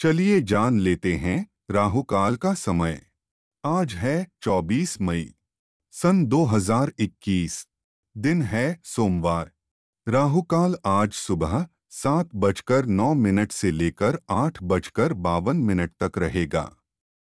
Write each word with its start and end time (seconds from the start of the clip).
चलिए 0.00 0.40
जान 0.40 0.80
लेते 0.80 1.14
हैं 1.14 1.46
राहुकाल 1.70 2.36
का 2.36 2.54
समय। 2.54 3.00
आज 3.64 3.94
है 3.94 4.26
24 4.42 5.00
मई, 5.00 5.34
सन 5.92 6.24
2021 6.26 7.66
दिन 8.16 8.42
है 8.42 8.80
सोमवार। 8.84 9.50
राहुकाल 10.06 10.76
आज 10.86 11.12
सुबह 11.12 11.66
सात 11.90 12.28
बजकर 12.34 12.86
नौ 12.86 13.14
मिनट 13.14 13.52
से 13.52 13.70
लेकर 13.70 14.18
आठ 14.30 14.62
बजकर 14.62 15.12
बावन 15.12 15.56
मिनट 15.56 15.92
तक 16.02 16.18
रहेगा। 16.18 16.76